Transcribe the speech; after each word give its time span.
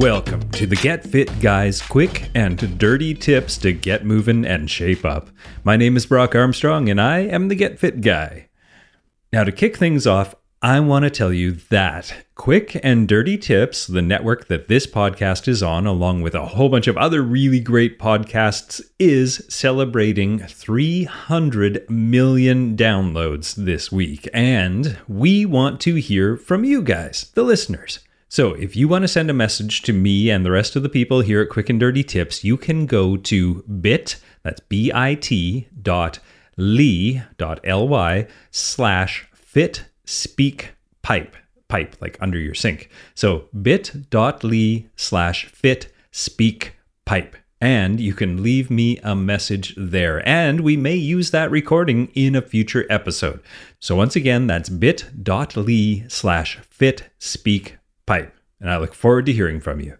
Welcome 0.00 0.48
to 0.52 0.66
the 0.66 0.76
Get 0.76 1.06
Fit 1.06 1.28
Guys 1.40 1.82
quick 1.82 2.30
and 2.34 2.78
dirty 2.78 3.12
tips 3.12 3.58
to 3.58 3.74
get 3.74 4.02
moving 4.02 4.46
and 4.46 4.70
shape 4.70 5.04
up. 5.04 5.28
My 5.62 5.76
name 5.76 5.94
is 5.94 6.06
Brock 6.06 6.34
Armstrong 6.34 6.88
and 6.88 6.98
I 6.98 7.18
am 7.18 7.48
the 7.48 7.54
Get 7.54 7.78
Fit 7.78 8.00
Guy. 8.00 8.48
Now, 9.30 9.44
to 9.44 9.52
kick 9.52 9.76
things 9.76 10.06
off, 10.06 10.34
I 10.62 10.80
want 10.80 11.02
to 11.02 11.10
tell 11.10 11.34
you 11.34 11.52
that 11.68 12.14
Quick 12.34 12.80
and 12.82 13.06
Dirty 13.06 13.36
Tips, 13.36 13.86
the 13.86 14.00
network 14.00 14.48
that 14.48 14.68
this 14.68 14.86
podcast 14.86 15.46
is 15.46 15.62
on, 15.62 15.86
along 15.86 16.22
with 16.22 16.34
a 16.34 16.46
whole 16.46 16.70
bunch 16.70 16.86
of 16.86 16.96
other 16.96 17.20
really 17.20 17.60
great 17.60 17.98
podcasts, 17.98 18.80
is 18.98 19.44
celebrating 19.50 20.38
300 20.38 21.90
million 21.90 22.74
downloads 22.74 23.54
this 23.54 23.92
week. 23.92 24.30
And 24.32 24.96
we 25.06 25.44
want 25.44 25.78
to 25.82 25.96
hear 25.96 26.38
from 26.38 26.64
you 26.64 26.80
guys, 26.80 27.30
the 27.34 27.42
listeners. 27.42 28.00
So, 28.32 28.54
if 28.54 28.76
you 28.76 28.86
want 28.86 29.02
to 29.02 29.08
send 29.08 29.28
a 29.28 29.34
message 29.34 29.82
to 29.82 29.92
me 29.92 30.30
and 30.30 30.46
the 30.46 30.52
rest 30.52 30.76
of 30.76 30.84
the 30.84 30.88
people 30.88 31.20
here 31.20 31.42
at 31.42 31.48
Quick 31.48 31.68
and 31.68 31.80
Dirty 31.80 32.04
Tips, 32.04 32.44
you 32.44 32.56
can 32.56 32.86
go 32.86 33.16
to 33.16 33.64
bit, 33.64 34.20
that's 34.44 34.60
B-I-T 34.60 35.66
dot 35.82 36.20
lee 36.56 37.22
dot 37.38 37.58
L-Y 37.64 38.28
slash 38.52 39.26
fit 39.34 39.84
speak 40.04 40.74
pipe, 41.02 41.34
pipe 41.66 41.96
like 42.00 42.18
under 42.20 42.38
your 42.38 42.54
sink. 42.54 42.88
So 43.16 43.48
bit 43.62 44.08
dot 44.10 44.44
lee 44.44 44.88
slash 44.94 45.46
fit 45.46 45.92
speak 46.12 46.76
pipe. 47.04 47.34
And 47.60 47.98
you 47.98 48.14
can 48.14 48.44
leave 48.44 48.70
me 48.70 48.98
a 48.98 49.16
message 49.16 49.74
there. 49.76 50.26
And 50.26 50.60
we 50.60 50.76
may 50.76 50.94
use 50.94 51.32
that 51.32 51.50
recording 51.50 52.12
in 52.14 52.36
a 52.36 52.42
future 52.42 52.86
episode. 52.88 53.40
So 53.80 53.96
once 53.96 54.14
again, 54.14 54.46
that's 54.46 54.68
bit.ly 54.68 56.04
slash 56.06 56.58
fit 56.70 57.10
speak 57.18 57.76
pipe. 58.10 58.34
And 58.58 58.68
I 58.68 58.76
look 58.76 58.92
forward 58.92 59.26
to 59.26 59.32
hearing 59.32 59.60
from 59.60 59.78
you. 59.78 59.96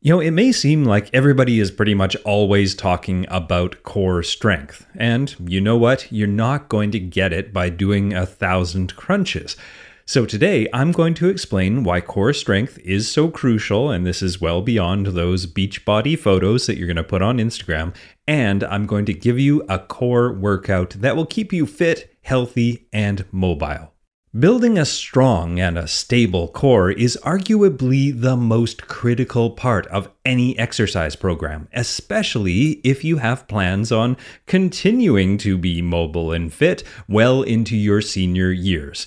You 0.00 0.12
know, 0.12 0.20
it 0.20 0.32
may 0.32 0.50
seem 0.50 0.84
like 0.84 1.08
everybody 1.14 1.60
is 1.60 1.70
pretty 1.70 1.94
much 1.94 2.16
always 2.24 2.74
talking 2.74 3.26
about 3.28 3.84
core 3.84 4.24
strength. 4.24 4.84
And 4.96 5.36
you 5.48 5.60
know 5.60 5.76
what? 5.76 6.10
You're 6.10 6.26
not 6.26 6.68
going 6.68 6.90
to 6.90 6.98
get 6.98 7.32
it 7.32 7.52
by 7.52 7.68
doing 7.68 8.12
a 8.12 8.26
thousand 8.26 8.96
crunches. 8.96 9.56
So 10.04 10.26
today 10.26 10.66
I'm 10.72 10.90
going 10.90 11.14
to 11.14 11.28
explain 11.28 11.84
why 11.84 12.00
core 12.00 12.32
strength 12.32 12.76
is 12.78 13.08
so 13.08 13.28
crucial, 13.28 13.88
and 13.92 14.04
this 14.04 14.20
is 14.20 14.40
well 14.40 14.60
beyond 14.60 15.06
those 15.06 15.46
beach 15.46 15.84
body 15.84 16.16
photos 16.16 16.66
that 16.66 16.76
you're 16.76 16.88
going 16.88 16.96
to 16.96 17.04
put 17.04 17.22
on 17.22 17.38
Instagram. 17.38 17.94
And 18.26 18.64
I'm 18.64 18.86
going 18.86 19.04
to 19.04 19.14
give 19.14 19.38
you 19.38 19.62
a 19.68 19.78
core 19.78 20.32
workout 20.32 20.90
that 20.90 21.14
will 21.14 21.24
keep 21.24 21.52
you 21.52 21.66
fit, 21.66 22.16
healthy, 22.22 22.88
and 22.92 23.24
mobile. 23.30 23.93
Building 24.36 24.76
a 24.78 24.84
strong 24.84 25.60
and 25.60 25.78
a 25.78 25.86
stable 25.86 26.48
core 26.48 26.90
is 26.90 27.16
arguably 27.22 28.20
the 28.20 28.36
most 28.36 28.88
critical 28.88 29.50
part 29.50 29.86
of 29.86 30.10
any 30.24 30.58
exercise 30.58 31.14
program, 31.14 31.68
especially 31.72 32.80
if 32.82 33.04
you 33.04 33.18
have 33.18 33.46
plans 33.46 33.92
on 33.92 34.16
continuing 34.46 35.38
to 35.38 35.56
be 35.56 35.80
mobile 35.80 36.32
and 36.32 36.52
fit 36.52 36.82
well 37.06 37.42
into 37.44 37.76
your 37.76 38.00
senior 38.00 38.50
years. 38.50 39.06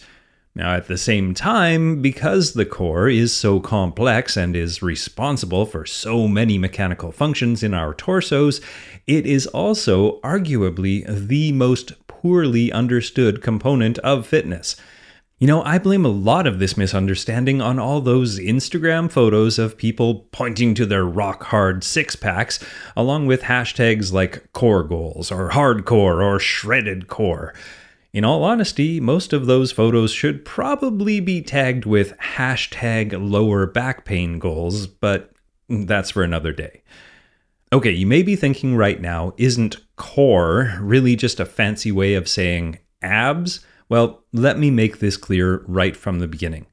Now, 0.56 0.76
at 0.76 0.88
the 0.88 0.98
same 0.98 1.34
time, 1.34 2.02
because 2.02 2.54
the 2.54 2.66
core 2.66 3.10
is 3.10 3.34
so 3.34 3.60
complex 3.60 4.38
and 4.38 4.56
is 4.56 4.82
responsible 4.82 5.66
for 5.66 5.86
so 5.86 6.30
many 6.30 6.58
mechanical 6.58 7.12
functions 7.12 7.64
in 7.64 7.74
our 7.74 7.94
torsos, 7.94 8.62
it 9.08 9.26
is 9.26 9.46
also 9.48 10.22
arguably 10.22 11.04
the 11.06 11.52
most 11.52 12.08
poorly 12.08 12.72
understood 12.72 13.42
component 13.42 13.98
of 14.00 14.26
fitness. 14.26 14.78
You 15.40 15.46
know, 15.46 15.62
I 15.62 15.78
blame 15.78 16.04
a 16.04 16.10
lot 16.10 16.48
of 16.48 16.58
this 16.58 16.76
misunderstanding 16.78 17.62
on 17.62 17.78
all 17.78 18.02
those 18.02 18.40
Instagram 18.40 19.12
photos 19.12 19.60
of 19.60 19.78
people 19.78 20.28
pointing 20.32 20.74
to 20.74 20.86
their 20.88 21.06
rock 21.06 21.44
hard 21.44 21.84
six 21.84 22.16
packs, 22.16 22.60
along 22.96 23.28
with 23.28 23.44
hashtags 23.44 24.12
like 24.12 24.52
core 24.54 24.84
goals 24.84 25.32
or 25.32 25.52
hardcore 25.52 26.24
or 26.24 26.40
shredded 26.40 27.08
core. 27.08 27.54
In 28.12 28.26
all 28.26 28.44
honesty, 28.44 29.00
most 29.00 29.32
of 29.32 29.46
those 29.46 29.72
photos 29.72 30.12
should 30.12 30.44
probably 30.44 31.20
be 31.20 31.44
tagged 31.44 31.86
with 31.86 32.18
hashtag 32.18 33.14
lower 33.14 33.68
back 33.68 34.06
pain 34.06 34.40
goals, 34.40 34.88
but 34.88 35.32
that's 35.70 36.10
for 36.10 36.24
another 36.24 36.52
day. 36.52 36.82
Okay, 37.72 37.92
you 37.92 38.08
may 38.08 38.24
be 38.24 38.36
thinking 38.36 38.76
right 38.76 39.00
now, 39.00 39.36
isn't 39.38 39.78
core 39.98 40.80
really 40.82 41.16
just 41.16 41.40
a 41.40 41.46
fancy 41.46 41.92
way 41.92 42.16
of 42.16 42.28
saying 42.28 42.80
abs? 43.04 43.60
Well, 43.90 44.24
let 44.34 44.60
me 44.60 44.70
make 44.70 45.00
this 45.00 45.18
clear 45.18 45.64
right 45.68 45.96
from 45.96 46.20
the 46.20 46.28
beginning. 46.28 46.68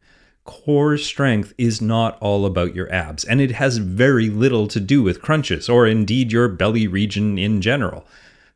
Core 0.45 0.99
strength 0.99 1.55
is 1.57 1.81
not 1.81 2.19
all 2.21 2.45
about 2.45 2.75
your 2.75 2.93
abs, 2.93 3.25
and 3.25 3.41
it 3.41 3.53
has 3.53 3.79
very 3.79 4.29
little 4.29 4.69
to 4.69 4.81
do 4.81 5.03
with 5.03 5.23
crunches 5.23 5.69
or 5.69 5.87
indeed 5.87 6.33
your 6.33 6.49
belly 6.49 6.87
region 6.87 7.39
in 7.39 7.63
general. 7.63 8.07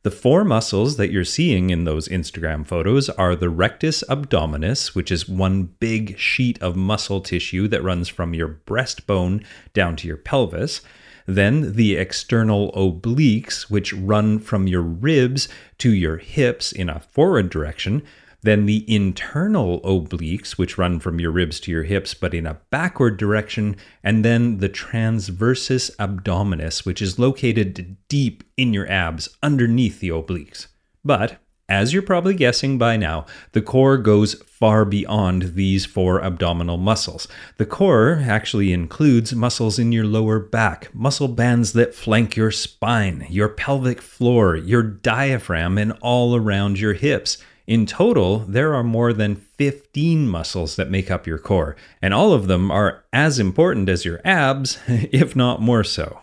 The 0.02 0.10
four 0.10 0.44
muscles 0.44 0.97
that 0.97 1.10
you're 1.10 1.24
seeing 1.24 1.70
in 1.70 1.84
those 1.84 2.08
Instagram 2.08 2.66
photos 2.66 3.08
are 3.10 3.34
the 3.34 3.48
rectus 3.48 4.04
abdominis, 4.08 4.94
which 4.94 5.10
is 5.10 5.28
one 5.28 5.64
big 5.80 6.18
sheet 6.18 6.60
of 6.62 6.76
muscle 6.76 7.20
tissue 7.20 7.68
that 7.68 7.82
runs 7.82 8.08
from 8.08 8.34
your 8.34 8.60
breastbone 8.66 9.44
down 9.72 9.97
to 9.97 10.06
your 10.06 10.16
pelvis. 10.16 10.82
Then 11.26 11.74
the 11.74 11.97
external 11.97 12.70
obliques, 12.72 13.70
which 13.70 13.92
run 13.92 14.38
from 14.38 14.66
your 14.66 14.82
ribs 14.82 15.48
to 15.78 15.92
your 15.92 16.18
hips 16.18 16.70
in 16.70 16.88
a 16.88 17.00
forward 17.00 17.50
direction. 17.50 18.02
Then 18.43 18.66
the 18.66 18.84
internal 18.93 19.81
obliques, 19.81 20.53
which 20.53 20.78
run 20.78 21.00
from 21.00 21.19
your 21.19 21.31
ribs 21.31 21.59
to 21.60 21.71
your 21.71 21.82
hips 21.82 22.15
but 22.15 22.34
in 22.34 22.47
a 22.47 22.59
backward 22.71 23.16
direction. 23.16 23.76
And 24.04 24.25
then 24.25 24.59
the 24.59 24.69
transversus 24.69 25.94
abdominis, 25.97 26.87
which 26.87 27.03
is 27.03 27.19
located 27.19 27.97
deep 28.09 28.44
in 28.56 28.72
your 28.72 28.91
abs 28.91 29.28
underneath 29.43 30.00
the 30.00 30.10
obliques. 30.10 30.69
But 31.04 31.38
as 31.71 31.93
you're 31.93 32.00
probably 32.00 32.32
guessing 32.32 32.78
by 32.78 32.97
now, 32.97 33.27
the 33.53 33.60
core 33.60 33.98
goes 33.98 34.34
far 34.44 34.87
beyond 34.87 35.54
these 35.54 35.84
four 35.84 36.22
abdominal 36.22 36.78
muscles. 36.78 37.28
The 37.59 37.66
core 37.66 38.22
actually 38.27 38.72
includes 38.72 39.34
muscles 39.34 39.78
in 39.78 39.92
your 39.92 40.07
lower 40.07 40.39
back, 40.39 40.95
muscle 40.95 41.28
bands 41.28 41.74
that 41.74 41.95
flank 41.95 42.36
your 42.36 42.51
spine, 42.51 43.27
your 43.28 43.51
pelvic 43.51 44.01
floor, 44.01 44.57
your 44.57 44.83
diaphragm, 44.83 45.77
and 45.77 45.92
all 46.01 46.34
around 46.34 46.80
your 46.80 46.95
hips. 46.95 47.36
In 47.68 47.84
total, 47.84 48.38
there 48.48 48.74
are 48.74 48.82
more 48.82 49.12
than 49.12 49.36
15 49.36 50.26
muscles 50.26 50.76
that 50.76 50.91
make 50.91 51.10
up 51.10 51.26
your 51.26 51.36
core, 51.36 51.76
and 52.00 52.15
all 52.15 52.32
of 52.32 52.47
them 52.47 52.70
are 52.70 53.04
as 53.12 53.38
important 53.38 53.91
as 53.91 54.06
your 54.06 54.22
abs, 54.24 54.78
if 54.88 55.36
not 55.36 55.60
more 55.60 55.84
so. 55.84 56.22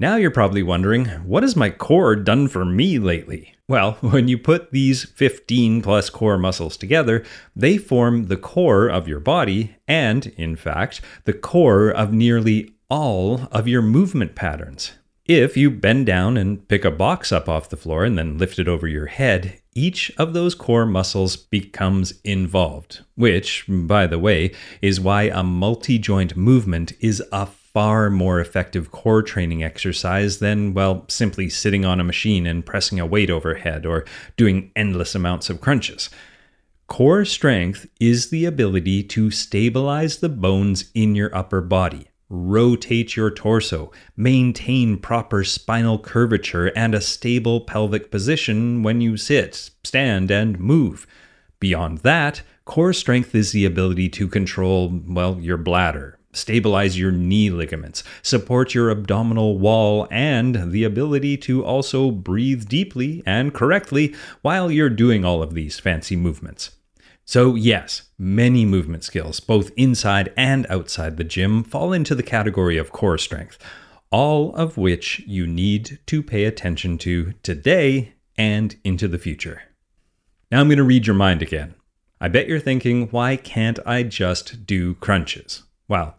Now 0.00 0.16
you're 0.16 0.32
probably 0.32 0.64
wondering, 0.64 1.04
what 1.24 1.44
has 1.44 1.54
my 1.54 1.70
core 1.70 2.16
done 2.16 2.48
for 2.48 2.64
me 2.64 2.98
lately? 2.98 3.54
Well, 3.68 3.92
when 4.00 4.26
you 4.26 4.36
put 4.36 4.72
these 4.72 5.04
15 5.04 5.82
plus 5.82 6.10
core 6.10 6.36
muscles 6.36 6.76
together, 6.76 7.24
they 7.54 7.78
form 7.78 8.24
the 8.24 8.36
core 8.36 8.88
of 8.88 9.06
your 9.06 9.20
body 9.20 9.76
and, 9.86 10.26
in 10.36 10.56
fact, 10.56 11.00
the 11.26 11.32
core 11.32 11.90
of 11.90 12.12
nearly 12.12 12.74
all 12.90 13.48
of 13.52 13.68
your 13.68 13.82
movement 13.82 14.34
patterns. 14.34 14.94
If 15.40 15.56
you 15.56 15.70
bend 15.70 16.04
down 16.04 16.36
and 16.36 16.68
pick 16.68 16.84
a 16.84 16.90
box 16.90 17.32
up 17.32 17.48
off 17.48 17.70
the 17.70 17.76
floor 17.78 18.04
and 18.04 18.18
then 18.18 18.36
lift 18.36 18.58
it 18.58 18.68
over 18.68 18.86
your 18.86 19.06
head, 19.06 19.58
each 19.74 20.12
of 20.18 20.34
those 20.34 20.54
core 20.54 20.84
muscles 20.84 21.36
becomes 21.36 22.12
involved, 22.22 23.00
which, 23.14 23.64
by 23.66 24.06
the 24.06 24.18
way, 24.18 24.52
is 24.82 25.00
why 25.00 25.22
a 25.22 25.42
multi 25.42 25.98
joint 25.98 26.36
movement 26.36 26.92
is 27.00 27.22
a 27.32 27.46
far 27.46 28.10
more 28.10 28.40
effective 28.40 28.90
core 28.90 29.22
training 29.22 29.64
exercise 29.64 30.38
than, 30.38 30.74
well, 30.74 31.06
simply 31.08 31.48
sitting 31.48 31.86
on 31.86 31.98
a 31.98 32.04
machine 32.04 32.46
and 32.46 32.66
pressing 32.66 33.00
a 33.00 33.06
weight 33.06 33.30
overhead 33.30 33.86
or 33.86 34.04
doing 34.36 34.70
endless 34.76 35.14
amounts 35.14 35.48
of 35.48 35.62
crunches. 35.62 36.10
Core 36.88 37.24
strength 37.24 37.88
is 37.98 38.28
the 38.28 38.44
ability 38.44 39.02
to 39.04 39.30
stabilize 39.30 40.18
the 40.18 40.28
bones 40.28 40.90
in 40.94 41.14
your 41.14 41.34
upper 41.34 41.62
body 41.62 42.08
rotate 42.32 43.14
your 43.14 43.30
torso, 43.30 43.92
maintain 44.16 44.96
proper 44.96 45.44
spinal 45.44 45.98
curvature 45.98 46.68
and 46.74 46.94
a 46.94 47.00
stable 47.00 47.60
pelvic 47.60 48.10
position 48.10 48.82
when 48.82 49.02
you 49.02 49.18
sit, 49.18 49.70
stand, 49.84 50.30
and 50.30 50.58
move. 50.58 51.06
Beyond 51.60 51.98
that, 51.98 52.42
core 52.64 52.94
strength 52.94 53.34
is 53.34 53.52
the 53.52 53.66
ability 53.66 54.08
to 54.10 54.26
control, 54.26 55.02
well, 55.06 55.38
your 55.38 55.58
bladder, 55.58 56.18
stabilize 56.32 56.98
your 56.98 57.12
knee 57.12 57.50
ligaments, 57.50 58.02
support 58.22 58.74
your 58.74 58.90
abdominal 58.90 59.58
wall, 59.58 60.08
and 60.10 60.72
the 60.72 60.84
ability 60.84 61.36
to 61.36 61.62
also 61.62 62.10
breathe 62.10 62.66
deeply 62.66 63.22
and 63.26 63.52
correctly 63.52 64.14
while 64.40 64.70
you're 64.70 64.88
doing 64.88 65.24
all 65.24 65.42
of 65.42 65.52
these 65.52 65.78
fancy 65.78 66.16
movements. 66.16 66.70
So, 67.32 67.54
yes, 67.54 68.10
many 68.18 68.66
movement 68.66 69.04
skills, 69.04 69.40
both 69.40 69.70
inside 69.74 70.34
and 70.36 70.66
outside 70.68 71.16
the 71.16 71.24
gym, 71.24 71.64
fall 71.64 71.94
into 71.94 72.14
the 72.14 72.22
category 72.22 72.76
of 72.76 72.92
core 72.92 73.16
strength, 73.16 73.56
all 74.10 74.54
of 74.54 74.76
which 74.76 75.20
you 75.20 75.46
need 75.46 75.98
to 76.04 76.22
pay 76.22 76.44
attention 76.44 76.98
to 76.98 77.32
today 77.42 78.12
and 78.36 78.76
into 78.84 79.08
the 79.08 79.16
future. 79.16 79.62
Now, 80.50 80.60
I'm 80.60 80.68
going 80.68 80.76
to 80.76 80.84
read 80.84 81.06
your 81.06 81.16
mind 81.16 81.40
again. 81.40 81.74
I 82.20 82.28
bet 82.28 82.48
you're 82.48 82.60
thinking, 82.60 83.08
why 83.08 83.36
can't 83.36 83.78
I 83.86 84.02
just 84.02 84.66
do 84.66 84.92
crunches? 84.96 85.62
Well, 85.88 86.18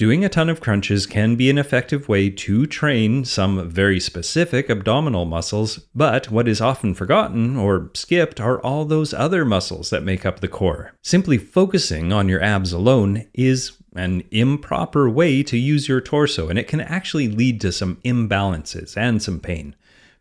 Doing 0.00 0.24
a 0.24 0.30
ton 0.30 0.48
of 0.48 0.62
crunches 0.62 1.04
can 1.04 1.36
be 1.36 1.50
an 1.50 1.58
effective 1.58 2.08
way 2.08 2.30
to 2.30 2.66
train 2.66 3.26
some 3.26 3.68
very 3.68 4.00
specific 4.00 4.70
abdominal 4.70 5.26
muscles, 5.26 5.80
but 5.94 6.30
what 6.30 6.48
is 6.48 6.58
often 6.58 6.94
forgotten 6.94 7.54
or 7.58 7.90
skipped 7.92 8.40
are 8.40 8.58
all 8.62 8.86
those 8.86 9.12
other 9.12 9.44
muscles 9.44 9.90
that 9.90 10.02
make 10.02 10.24
up 10.24 10.40
the 10.40 10.48
core. 10.48 10.94
Simply 11.02 11.36
focusing 11.36 12.14
on 12.14 12.30
your 12.30 12.42
abs 12.42 12.72
alone 12.72 13.28
is 13.34 13.72
an 13.94 14.24
improper 14.30 15.10
way 15.10 15.42
to 15.42 15.58
use 15.58 15.86
your 15.86 16.00
torso, 16.00 16.48
and 16.48 16.58
it 16.58 16.66
can 16.66 16.80
actually 16.80 17.28
lead 17.28 17.60
to 17.60 17.70
some 17.70 17.96
imbalances 17.96 18.96
and 18.96 19.22
some 19.22 19.38
pain. 19.38 19.76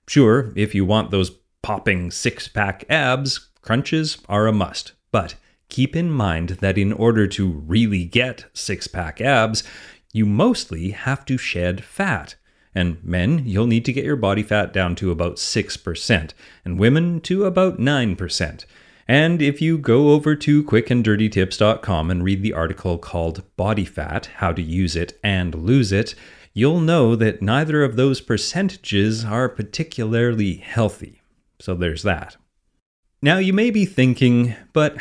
Sure, 0.09 0.51
if 0.57 0.75
you 0.75 0.83
want 0.83 1.09
those 1.09 1.31
popping 1.61 2.11
six 2.11 2.49
pack 2.49 2.83
abs, 2.89 3.47
crunches 3.61 4.17
are 4.27 4.45
a 4.45 4.51
must, 4.51 4.91
but 5.13 5.35
keep 5.69 5.95
in 5.95 6.11
mind 6.11 6.49
that 6.49 6.77
in 6.77 6.91
order 6.91 7.27
to 7.27 7.47
really 7.47 8.05
get 8.05 8.45
six 8.53 8.87
pack 8.87 9.21
abs, 9.21 9.63
you 10.11 10.25
mostly 10.25 10.91
have 10.91 11.25
to 11.25 11.37
shed 11.37 11.83
fat. 11.83 12.35
And 12.75 13.03
men, 13.03 13.43
you'll 13.45 13.67
need 13.67 13.85
to 13.85 13.93
get 13.93 14.05
your 14.05 14.15
body 14.15 14.43
fat 14.43 14.73
down 14.73 14.95
to 14.95 15.11
about 15.11 15.37
6%, 15.37 16.31
and 16.65 16.79
women 16.79 17.19
to 17.21 17.45
about 17.45 17.79
9%. 17.79 18.65
And 19.07 19.41
if 19.41 19.59
you 19.59 19.79
go 19.79 20.09
over 20.11 20.35
to 20.35 20.63
quickanddirtytips.com 20.63 22.11
and 22.11 22.23
read 22.23 22.43
the 22.43 22.53
article 22.53 22.99
called 22.99 23.43
Body 23.57 23.85
Fat 23.85 24.27
How 24.35 24.53
to 24.53 24.61
Use 24.61 24.95
It 24.95 25.19
and 25.23 25.55
Lose 25.55 25.91
It, 25.91 26.13
you'll 26.53 26.79
know 26.79 27.15
that 27.15 27.41
neither 27.41 27.83
of 27.83 27.95
those 27.95 28.21
percentages 28.21 29.25
are 29.25 29.49
particularly 29.49 30.57
healthy. 30.57 31.21
So 31.59 31.73
there's 31.73 32.03
that. 32.03 32.37
Now 33.21 33.39
you 33.39 33.51
may 33.51 33.71
be 33.71 33.85
thinking, 33.85 34.55
but 34.73 34.95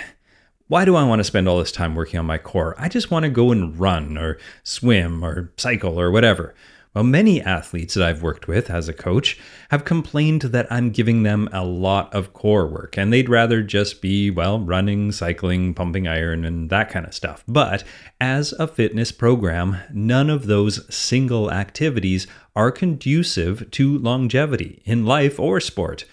why 0.69 0.85
do 0.85 0.97
I 0.97 1.05
want 1.05 1.21
to 1.21 1.25
spend 1.25 1.49
all 1.49 1.59
this 1.59 1.73
time 1.73 1.95
working 1.95 2.21
on 2.21 2.27
my 2.27 2.39
core? 2.39 2.75
I 2.79 2.89
just 2.89 3.11
want 3.11 3.25
to 3.25 3.31
go 3.31 3.51
and 3.51 3.79
run 3.79 4.17
or 4.19 4.39
swim 4.63 5.25
or 5.25 5.51
cycle 5.57 5.99
or 5.99 6.11
whatever. 6.11 6.55
Well, 6.95 7.05
many 7.05 7.41
athletes 7.41 7.95
that 7.95 8.07
I've 8.07 8.23
worked 8.23 8.49
with 8.49 8.71
as 8.71 8.89
a 8.89 8.93
coach 8.93 9.39
have 9.71 9.85
complained 9.85 10.43
that 10.43 10.67
I'm 10.71 10.91
giving 10.91 11.23
them 11.23 11.49
a 11.53 11.65
lot 11.65 12.13
of 12.15 12.33
core 12.33 12.67
work 12.67 12.99
and 12.99 13.13
they'd 13.13 13.29
rather 13.29 13.63
just 13.63 14.03
be, 14.03 14.31
well, 14.31 14.59
running, 14.61 15.13
cycling, 15.13 15.75
pumping 15.75 16.09
iron, 16.09 16.45
and 16.45 16.71
that 16.71 16.91
kind 16.91 17.07
of 17.07 17.15
stuff. 17.15 17.45
But 17.47 17.85
as 18.21 18.53
a 18.53 18.67
fitness 18.67 19.13
program, 19.13 19.79
none 19.93 20.29
of 20.29 20.47
those 20.47 20.93
single 20.95 21.51
activities 21.51 22.27
are 22.57 22.73
conducive 22.73 23.71
to 23.71 23.99
longevity 23.99 24.83
in 24.85 25.07
life 25.07 25.39
or 25.39 25.61
sport. 25.61 26.05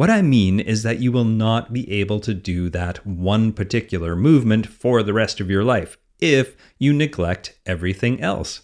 What 0.00 0.08
I 0.08 0.22
mean 0.22 0.60
is 0.60 0.82
that 0.82 1.00
you 1.00 1.12
will 1.12 1.26
not 1.26 1.74
be 1.74 1.92
able 1.92 2.20
to 2.20 2.32
do 2.32 2.70
that 2.70 3.06
one 3.06 3.52
particular 3.52 4.16
movement 4.16 4.66
for 4.66 5.02
the 5.02 5.12
rest 5.12 5.40
of 5.40 5.50
your 5.50 5.62
life 5.62 5.98
if 6.18 6.56
you 6.78 6.94
neglect 6.94 7.58
everything 7.66 8.18
else. 8.22 8.62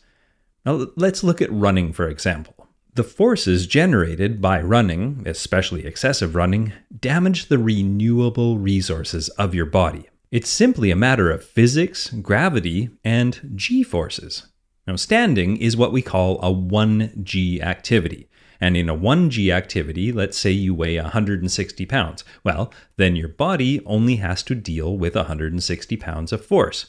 Now, 0.64 0.86
let's 0.96 1.22
look 1.22 1.42
at 1.42 1.52
running, 1.52 1.92
for 1.92 2.08
example. 2.08 2.68
The 2.94 3.04
forces 3.04 3.66
generated 3.66 4.40
by 4.40 4.62
running, 4.62 5.24
especially 5.26 5.84
excessive 5.84 6.34
running, 6.34 6.72
damage 6.98 7.48
the 7.48 7.58
renewable 7.58 8.56
resources 8.56 9.28
of 9.28 9.54
your 9.54 9.66
body. 9.66 10.08
It's 10.30 10.48
simply 10.48 10.90
a 10.90 10.96
matter 10.96 11.30
of 11.30 11.44
physics, 11.44 12.08
gravity, 12.08 12.88
and 13.04 13.52
g 13.54 13.82
forces. 13.82 14.46
Now, 14.86 14.96
standing 14.96 15.58
is 15.58 15.76
what 15.76 15.92
we 15.92 16.00
call 16.00 16.38
a 16.40 16.50
1g 16.50 17.60
activity. 17.60 18.30
And 18.60 18.76
in 18.76 18.88
a 18.88 18.96
1G 18.96 19.52
activity, 19.52 20.12
let's 20.12 20.38
say 20.38 20.50
you 20.50 20.74
weigh 20.74 20.98
160 20.98 21.86
pounds, 21.86 22.24
well, 22.44 22.72
then 22.96 23.16
your 23.16 23.28
body 23.28 23.84
only 23.84 24.16
has 24.16 24.42
to 24.44 24.54
deal 24.54 24.96
with 24.96 25.14
160 25.14 25.96
pounds 25.96 26.32
of 26.32 26.44
force. 26.44 26.86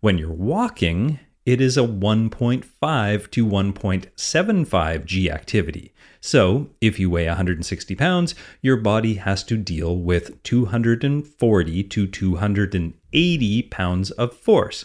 When 0.00 0.18
you're 0.18 0.30
walking, 0.30 1.20
it 1.46 1.60
is 1.60 1.76
a 1.76 1.82
1.5 1.82 3.30
to 3.30 3.46
1.75 3.46 5.04
G 5.04 5.30
activity. 5.30 5.92
So, 6.20 6.68
if 6.82 6.98
you 7.00 7.08
weigh 7.08 7.26
160 7.26 7.94
pounds, 7.94 8.34
your 8.60 8.76
body 8.76 9.14
has 9.14 9.42
to 9.44 9.56
deal 9.56 9.96
with 9.96 10.42
240 10.42 11.82
to 11.84 12.06
280 12.06 13.62
pounds 13.62 14.10
of 14.10 14.36
force. 14.36 14.84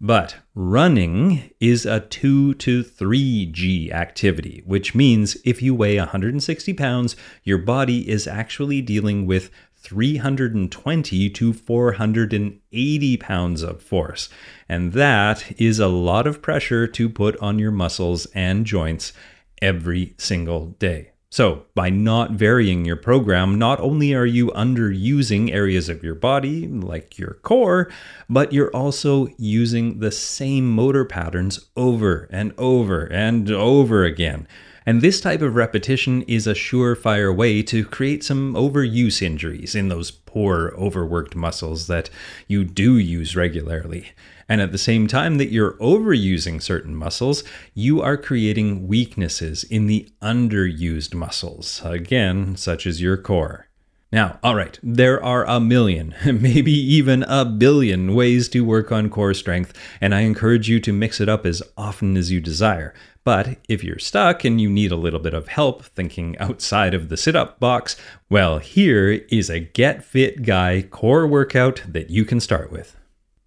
But 0.00 0.36
running 0.54 1.50
is 1.58 1.84
a 1.84 2.00
2 2.00 2.54
to 2.54 2.84
3G 2.84 3.90
activity, 3.90 4.62
which 4.64 4.94
means 4.94 5.36
if 5.44 5.60
you 5.60 5.74
weigh 5.74 5.98
160 5.98 6.72
pounds, 6.74 7.16
your 7.42 7.58
body 7.58 8.08
is 8.08 8.28
actually 8.28 8.80
dealing 8.80 9.26
with 9.26 9.50
320 9.76 11.30
to 11.30 11.52
480 11.52 13.16
pounds 13.16 13.62
of 13.62 13.82
force. 13.82 14.28
And 14.68 14.92
that 14.92 15.60
is 15.60 15.80
a 15.80 15.88
lot 15.88 16.26
of 16.26 16.42
pressure 16.42 16.86
to 16.86 17.08
put 17.08 17.36
on 17.38 17.58
your 17.58 17.72
muscles 17.72 18.26
and 18.34 18.66
joints 18.66 19.12
every 19.60 20.14
single 20.16 20.76
day. 20.78 21.10
So, 21.30 21.66
by 21.74 21.90
not 21.90 22.30
varying 22.32 22.86
your 22.86 22.96
program, 22.96 23.58
not 23.58 23.78
only 23.80 24.14
are 24.14 24.24
you 24.24 24.46
underusing 24.48 25.52
areas 25.52 25.90
of 25.90 26.02
your 26.02 26.14
body, 26.14 26.66
like 26.66 27.18
your 27.18 27.34
core, 27.42 27.90
but 28.30 28.54
you're 28.54 28.74
also 28.74 29.28
using 29.36 29.98
the 29.98 30.10
same 30.10 30.70
motor 30.70 31.04
patterns 31.04 31.68
over 31.76 32.28
and 32.30 32.54
over 32.56 33.04
and 33.04 33.50
over 33.50 34.04
again. 34.04 34.48
And 34.86 35.02
this 35.02 35.20
type 35.20 35.42
of 35.42 35.54
repetition 35.54 36.22
is 36.22 36.46
a 36.46 36.54
surefire 36.54 37.36
way 37.36 37.62
to 37.62 37.84
create 37.84 38.24
some 38.24 38.54
overuse 38.54 39.20
injuries 39.20 39.74
in 39.74 39.88
those 39.88 40.10
poor, 40.10 40.72
overworked 40.78 41.36
muscles 41.36 41.88
that 41.88 42.08
you 42.46 42.64
do 42.64 42.96
use 42.96 43.36
regularly. 43.36 44.12
And 44.48 44.60
at 44.60 44.72
the 44.72 44.78
same 44.78 45.06
time 45.06 45.36
that 45.38 45.52
you're 45.52 45.74
overusing 45.74 46.62
certain 46.62 46.94
muscles, 46.94 47.44
you 47.74 48.00
are 48.00 48.16
creating 48.16 48.88
weaknesses 48.88 49.62
in 49.64 49.86
the 49.86 50.08
underused 50.22 51.14
muscles, 51.14 51.82
again, 51.84 52.56
such 52.56 52.86
as 52.86 53.02
your 53.02 53.18
core. 53.18 53.66
Now, 54.10 54.38
all 54.42 54.54
right, 54.54 54.78
there 54.82 55.22
are 55.22 55.44
a 55.44 55.60
million, 55.60 56.14
maybe 56.24 56.72
even 56.72 57.24
a 57.24 57.44
billion 57.44 58.14
ways 58.14 58.48
to 58.50 58.64
work 58.64 58.90
on 58.90 59.10
core 59.10 59.34
strength, 59.34 59.74
and 60.00 60.14
I 60.14 60.20
encourage 60.20 60.66
you 60.66 60.80
to 60.80 60.94
mix 60.94 61.20
it 61.20 61.28
up 61.28 61.44
as 61.44 61.62
often 61.76 62.16
as 62.16 62.30
you 62.30 62.40
desire. 62.40 62.94
But 63.24 63.58
if 63.68 63.84
you're 63.84 63.98
stuck 63.98 64.42
and 64.44 64.58
you 64.58 64.70
need 64.70 64.92
a 64.92 64.96
little 64.96 65.20
bit 65.20 65.34
of 65.34 65.48
help 65.48 65.84
thinking 65.84 66.38
outside 66.38 66.94
of 66.94 67.10
the 67.10 67.18
sit 67.18 67.36
up 67.36 67.60
box, 67.60 67.96
well, 68.30 68.60
here 68.60 69.10
is 69.28 69.50
a 69.50 69.60
Get 69.60 70.02
Fit 70.02 70.42
Guy 70.42 70.80
core 70.88 71.26
workout 71.26 71.82
that 71.86 72.08
you 72.08 72.24
can 72.24 72.40
start 72.40 72.72
with. 72.72 72.97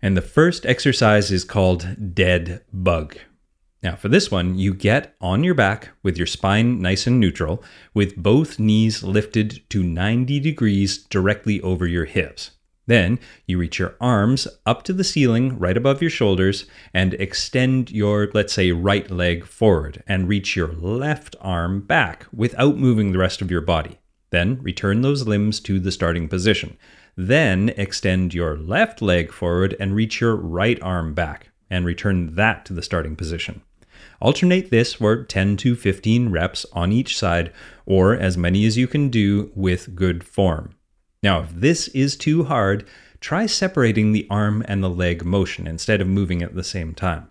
And 0.02 0.18
the 0.18 0.22
first 0.22 0.66
exercise 0.66 1.32
is 1.32 1.44
called 1.44 2.16
Dead 2.16 2.64
Bug. 2.74 3.18
Now, 3.84 3.96
for 3.96 4.10
this 4.10 4.32
one, 4.32 4.58
you 4.58 4.74
get 4.74 5.16
on 5.22 5.44
your 5.44 5.54
back 5.54 5.90
with 6.02 6.18
your 6.18 6.28
spine 6.28 6.82
nice 6.82 7.06
and 7.06 7.20
neutral, 7.20 7.64
with 7.94 8.16
both 8.16 8.60
knees 8.60 9.04
lifted 9.04 9.62
to 9.70 9.84
90 9.84 10.40
degrees 10.40 11.00
directly 11.00 11.62
over 11.62 11.86
your 11.86 12.06
hips. 12.06 12.52
Then 12.88 13.20
you 13.46 13.60
reach 13.60 13.78
your 13.78 13.96
arms 14.02 14.48
up 14.66 14.84
to 14.84 14.94
the 14.94 15.04
ceiling 15.04 15.58
right 15.58 15.78
above 15.78 16.02
your 16.02 16.10
shoulders 16.10 16.66
and 16.94 17.14
extend 17.16 17.92
your, 17.92 18.30
let's 18.34 18.54
say, 18.54 18.72
right 18.72 19.10
leg 19.10 19.46
forward 19.46 20.04
and 20.08 20.28
reach 20.28 20.56
your 20.56 20.74
left 20.74 21.36
arm 21.42 21.82
back 21.82 22.26
without 22.34 22.78
moving 22.78 23.12
the 23.12 23.20
rest 23.20 23.42
of 23.42 23.52
your 23.52 23.62
body. 23.62 24.00
Then 24.32 24.62
return 24.62 25.02
those 25.02 25.28
limbs 25.28 25.60
to 25.62 25.80
the 25.80 25.92
starting 25.92 26.28
position. 26.28 26.78
Then 27.16 27.70
extend 27.78 28.34
your 28.34 28.58
left 28.58 29.02
leg 29.02 29.32
forward 29.32 29.76
and 29.80 29.96
reach 29.96 30.22
your 30.22 30.36
right 30.36 30.82
arm 30.82 31.14
back 31.14 31.50
and 31.70 31.86
return 31.86 32.36
that 32.36 32.66
to 32.66 32.74
the 32.74 32.82
starting 32.82 33.16
position. 33.16 33.62
Alternate 34.20 34.70
this 34.70 34.96
for 34.96 35.24
10 35.24 35.58
to 35.58 35.76
15 35.76 36.30
reps 36.30 36.66
on 36.74 36.92
each 36.92 37.18
side, 37.18 37.52
or 37.86 38.14
as 38.14 38.38
many 38.38 38.66
as 38.66 38.78
you 38.78 38.88
can 38.88 39.10
do 39.10 39.52
with 39.56 39.96
good 39.96 40.24
form. 40.24 40.76
Now, 41.24 41.42
if 41.42 41.52
this 41.52 41.88
is 41.90 42.16
too 42.16 42.46
hard, 42.46 42.86
try 43.20 43.46
separating 43.46 44.12
the 44.12 44.28
arm 44.30 44.64
and 44.68 44.84
the 44.84 44.90
leg 44.90 45.24
motion 45.24 45.68
instead 45.68 46.02
of 46.02 46.08
moving 46.08 46.42
at 46.42 46.56
the 46.56 46.64
same 46.64 46.94
time. 46.94 47.31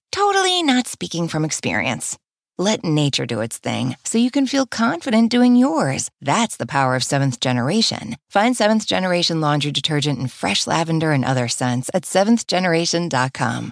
not 0.59 0.87
speaking 0.87 1.29
from 1.29 1.45
experience. 1.45 2.17
Let 2.57 2.83
nature 2.83 3.25
do 3.25 3.39
its 3.41 3.57
thing 3.57 3.95
so 4.03 4.17
you 4.17 4.29
can 4.29 4.45
feel 4.45 4.65
confident 4.65 5.31
doing 5.31 5.55
yours. 5.55 6.09
That's 6.19 6.57
the 6.57 6.65
power 6.67 6.95
of 6.95 7.03
seventh 7.03 7.39
generation. 7.39 8.17
Find 8.29 8.55
seventh 8.55 8.85
generation 8.85 9.39
laundry 9.39 9.71
detergent 9.71 10.19
in 10.19 10.27
fresh 10.27 10.67
lavender 10.67 11.11
and 11.13 11.23
other 11.23 11.47
scents 11.47 11.89
at 11.93 12.03
seventhgeneration.com. 12.03 13.71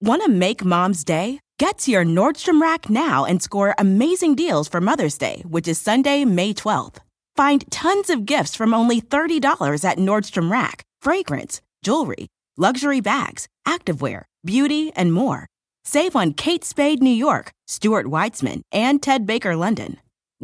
Want 0.00 0.22
to 0.22 0.30
make 0.30 0.64
mom's 0.64 1.02
day? 1.04 1.40
Get 1.58 1.78
to 1.78 1.90
your 1.90 2.04
Nordstrom 2.04 2.62
Rack 2.62 2.88
now 2.88 3.24
and 3.24 3.42
score 3.42 3.74
amazing 3.76 4.36
deals 4.36 4.68
for 4.68 4.80
Mother's 4.80 5.18
Day, 5.18 5.42
which 5.46 5.68
is 5.68 5.78
Sunday, 5.78 6.24
May 6.24 6.54
12th. 6.54 6.98
Find 7.36 7.70
tons 7.70 8.08
of 8.08 8.24
gifts 8.24 8.54
from 8.54 8.72
only 8.72 9.00
$30 9.02 9.84
at 9.84 9.98
Nordstrom 9.98 10.50
Rack 10.50 10.84
fragrance, 11.02 11.60
jewelry, 11.82 12.28
luxury 12.56 13.00
bags, 13.00 13.48
activewear, 13.74 14.22
beauty, 14.44 14.92
and 14.94 15.12
more. 15.12 15.46
Save 15.84 16.16
on 16.16 16.34
Kate 16.34 16.64
Spade 16.64 17.02
New 17.02 17.18
York, 17.28 17.52
Stuart 17.66 18.06
Weitzman, 18.06 18.62
and 18.70 19.02
Ted 19.02 19.26
Baker 19.26 19.56
London. 19.56 19.98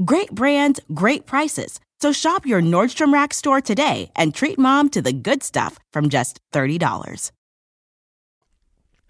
Great 0.04 0.30
brands, 0.32 0.80
great 0.92 1.26
prices. 1.26 1.80
So 2.00 2.12
shop 2.12 2.44
your 2.44 2.60
Nordstrom 2.60 3.12
Rack 3.12 3.32
store 3.32 3.60
today 3.60 4.10
and 4.14 4.34
treat 4.34 4.58
mom 4.58 4.90
to 4.90 5.02
the 5.02 5.12
good 5.12 5.42
stuff 5.42 5.78
from 5.92 6.08
just 6.08 6.40
$30. 6.52 7.30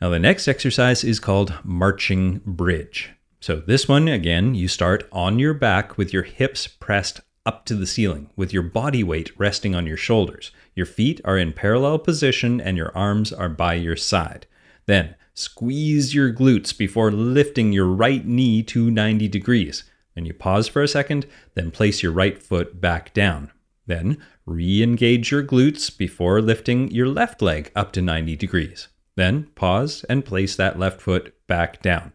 Now, 0.01 0.11
the 0.11 0.19
next 0.19 0.47
exercise 0.47 1.03
is 1.05 1.19
called 1.19 1.55
marching 1.65 2.41
bridge. 2.45 3.13
So, 3.41 3.57
this 3.57 3.89
one, 3.89 4.09
again, 4.09 4.55
you 4.55 4.69
start 4.69 5.09
on 5.11 5.39
your 5.39 5.55
back 5.55 5.97
with 5.97 6.13
your 6.13 6.23
hips 6.23 6.67
pressed 6.67 7.21
up 7.47 7.65
to 7.65 7.75
the 7.75 7.87
ceiling, 7.87 8.29
with 8.37 8.53
your 8.53 8.63
body 8.63 9.03
weight 9.03 9.31
resting 9.39 9.75
on 9.75 9.87
your 9.87 9.97
shoulders. 9.97 10.51
Your 10.75 10.85
feet 10.85 11.21
are 11.25 11.39
in 11.39 11.53
parallel 11.53 11.99
position 11.99 12.61
and 12.61 12.77
your 12.77 12.95
arms 12.97 13.33
are 13.33 13.49
by 13.49 13.75
your 13.75 13.97
side. 13.97 14.47
Then, 14.87 15.15
squeeze 15.33 16.15
your 16.15 16.33
glutes 16.33 16.77
before 16.77 17.11
lifting 17.11 17.73
your 17.73 17.87
right 17.87 18.27
knee 18.27 18.63
to 18.65 18.91
90 18.91 19.29
degrees. 19.29 19.85
Then 20.15 20.27
you 20.27 20.35
pause 20.35 20.67
for 20.67 20.83
a 20.83 20.89
second, 20.89 21.27
then 21.55 21.71
place 21.71 22.03
your 22.03 22.13
right 22.13 22.43
foot 22.43 22.81
back 22.81 23.15
down. 23.15 23.53
Then, 23.87 24.19
re 24.45 24.83
engage 24.83 25.31
your 25.31 25.45
glutes 25.45 25.97
before 25.97 26.43
lifting 26.43 26.91
your 26.91 27.09
left 27.09 27.41
leg 27.41 27.71
up 27.77 27.93
to 27.93 28.03
90 28.03 28.35
degrees. 28.37 28.89
Then 29.15 29.45
pause 29.55 30.05
and 30.09 30.25
place 30.25 30.57
that 30.57 30.79
left 30.79 31.01
foot 31.01 31.35
back 31.47 31.81
down. 31.83 32.13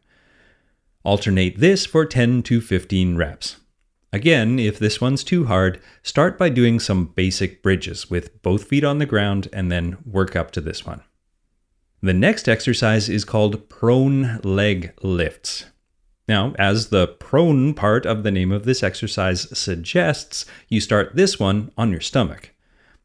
Alternate 1.04 1.60
this 1.60 1.86
for 1.86 2.06
10 2.06 2.44
to 2.44 2.62
15 2.62 3.16
reps. 3.16 3.58
Again, 4.13 4.60
if 4.60 4.77
this 4.77 5.00
one's 5.00 5.24
too 5.24 5.46
hard, 5.46 5.80
start 6.03 6.38
by 6.38 6.50
doing 6.50 6.80
some 6.80 7.06
basic 7.06 7.63
bridges 7.63 8.10
with 8.10 8.41
both 8.41 8.65
feet 8.65 8.84
on 8.84 8.98
the 8.98 9.06
ground 9.06 9.48
and 9.53 9.72
then 9.72 9.98
work 10.06 10.36
up 10.36 10.51
to 10.51 10.62
this 10.62 10.86
one. 10.86 11.01
The 12.01 12.13
next 12.13 12.50
exercise 12.50 13.08
is 13.08 13.24
called 13.24 13.70
prone 13.70 14.39
leg 14.44 14.94
lifts. 15.01 15.65
Now, 16.27 16.53
as 16.58 16.89
the 16.89 17.08
prone 17.08 17.74
part 17.74 18.06
of 18.06 18.24
the 18.24 18.32
name 18.32 18.51
of 18.51 18.65
this 18.65 18.84
exercise 18.84 19.48
suggests, 19.58 20.46
you 20.68 20.82
start 20.82 21.15
this 21.15 21.39
one 21.39 21.72
on 21.77 21.91
your 21.91 22.01
stomach. 22.01 22.51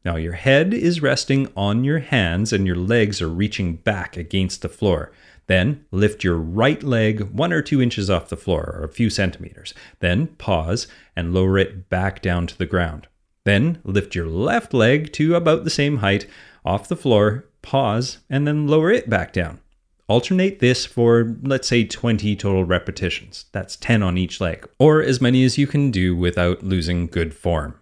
Now, 0.03 0.15
your 0.15 0.33
head 0.33 0.73
is 0.73 1.01
resting 1.01 1.51
on 1.55 1.83
your 1.83 1.99
hands 1.99 2.51
and 2.51 2.65
your 2.65 2.75
legs 2.75 3.21
are 3.21 3.29
reaching 3.29 3.75
back 3.75 4.17
against 4.17 4.61
the 4.61 4.69
floor. 4.69 5.11
Then 5.47 5.85
lift 5.91 6.23
your 6.23 6.37
right 6.37 6.83
leg 6.83 7.31
one 7.31 7.51
or 7.51 7.61
two 7.61 7.81
inches 7.81 8.09
off 8.09 8.29
the 8.29 8.37
floor, 8.37 8.75
or 8.77 8.83
a 8.83 8.89
few 8.89 9.09
centimeters. 9.09 9.73
Then 9.99 10.27
pause 10.27 10.87
and 11.15 11.33
lower 11.33 11.57
it 11.57 11.89
back 11.89 12.21
down 12.21 12.47
to 12.47 12.57
the 12.57 12.65
ground. 12.65 13.07
Then 13.45 13.79
lift 13.83 14.13
your 14.13 14.27
left 14.27 14.73
leg 14.73 15.13
to 15.13 15.35
about 15.35 15.63
the 15.63 15.69
same 15.69 15.97
height 15.97 16.27
off 16.65 16.89
the 16.89 16.97
floor, 16.97 17.45
pause, 17.61 18.19
and 18.29 18.45
then 18.45 18.67
lower 18.67 18.91
it 18.91 19.09
back 19.09 19.31
down. 19.31 19.61
Alternate 20.09 20.59
this 20.59 20.85
for, 20.85 21.35
let's 21.41 21.67
say, 21.67 21.85
20 21.85 22.35
total 22.35 22.63
repetitions. 22.65 23.45
That's 23.51 23.75
10 23.77 24.03
on 24.03 24.17
each 24.17 24.39
leg, 24.39 24.67
or 24.79 25.01
as 25.01 25.21
many 25.21 25.43
as 25.43 25.57
you 25.57 25.67
can 25.67 25.91
do 25.91 26.15
without 26.15 26.63
losing 26.63 27.07
good 27.07 27.33
form. 27.33 27.75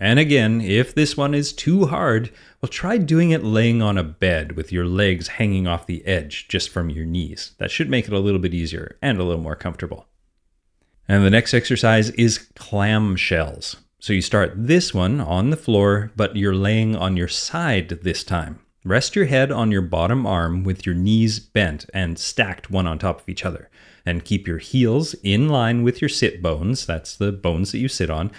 And 0.00 0.20
again, 0.20 0.60
if 0.60 0.94
this 0.94 1.16
one 1.16 1.34
is 1.34 1.52
too 1.52 1.86
hard, 1.86 2.30
well, 2.62 2.68
try 2.68 2.98
doing 2.98 3.30
it 3.30 3.42
laying 3.42 3.82
on 3.82 3.98
a 3.98 4.04
bed 4.04 4.52
with 4.52 4.70
your 4.70 4.84
legs 4.84 5.28
hanging 5.28 5.66
off 5.66 5.86
the 5.86 6.06
edge 6.06 6.46
just 6.46 6.70
from 6.70 6.88
your 6.88 7.04
knees. 7.04 7.52
That 7.58 7.72
should 7.72 7.90
make 7.90 8.06
it 8.06 8.12
a 8.12 8.20
little 8.20 8.38
bit 8.38 8.54
easier 8.54 8.96
and 9.02 9.18
a 9.18 9.24
little 9.24 9.42
more 9.42 9.56
comfortable. 9.56 10.06
And 11.08 11.24
the 11.24 11.30
next 11.30 11.52
exercise 11.52 12.10
is 12.10 12.46
clamshells. 12.54 13.76
So 13.98 14.12
you 14.12 14.22
start 14.22 14.52
this 14.54 14.94
one 14.94 15.20
on 15.20 15.50
the 15.50 15.56
floor, 15.56 16.12
but 16.14 16.36
you're 16.36 16.54
laying 16.54 16.94
on 16.94 17.16
your 17.16 17.26
side 17.26 17.88
this 17.88 18.22
time. 18.22 18.60
Rest 18.84 19.16
your 19.16 19.24
head 19.24 19.50
on 19.50 19.72
your 19.72 19.82
bottom 19.82 20.24
arm 20.24 20.62
with 20.62 20.86
your 20.86 20.94
knees 20.94 21.40
bent 21.40 21.86
and 21.92 22.18
stacked 22.18 22.70
one 22.70 22.86
on 22.86 22.98
top 23.00 23.20
of 23.20 23.28
each 23.28 23.44
other. 23.44 23.68
And 24.06 24.24
keep 24.24 24.46
your 24.46 24.58
heels 24.58 25.14
in 25.24 25.48
line 25.48 25.82
with 25.82 26.00
your 26.00 26.08
sit 26.08 26.40
bones, 26.40 26.86
that's 26.86 27.16
the 27.16 27.32
bones 27.32 27.72
that 27.72 27.78
you 27.78 27.88
sit 27.88 28.08
on, 28.08 28.30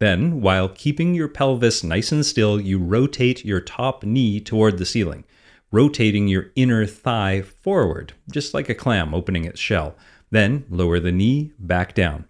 then, 0.00 0.40
while 0.40 0.68
keeping 0.68 1.14
your 1.14 1.28
pelvis 1.28 1.84
nice 1.84 2.10
and 2.10 2.24
still, 2.24 2.58
you 2.58 2.78
rotate 2.78 3.44
your 3.44 3.60
top 3.60 4.02
knee 4.02 4.40
toward 4.40 4.78
the 4.78 4.86
ceiling, 4.86 5.24
rotating 5.70 6.26
your 6.26 6.46
inner 6.56 6.86
thigh 6.86 7.42
forward, 7.42 8.14
just 8.32 8.54
like 8.54 8.70
a 8.70 8.74
clam 8.74 9.14
opening 9.14 9.44
its 9.44 9.60
shell. 9.60 9.94
Then 10.30 10.64
lower 10.70 11.00
the 11.00 11.12
knee 11.12 11.52
back 11.58 11.94
down. 11.94 12.24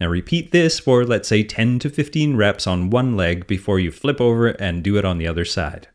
Now 0.00 0.08
repeat 0.08 0.50
this 0.50 0.80
for, 0.80 1.04
let's 1.04 1.28
say, 1.28 1.44
10 1.44 1.78
to 1.78 1.90
15 1.90 2.36
reps 2.36 2.66
on 2.66 2.90
one 2.90 3.16
leg 3.16 3.46
before 3.46 3.78
you 3.78 3.92
flip 3.92 4.20
over 4.20 4.48
and 4.48 4.82
do 4.82 4.96
it 4.98 5.04
on 5.04 5.18
the 5.18 5.28
other 5.28 5.44
side. 5.44 5.86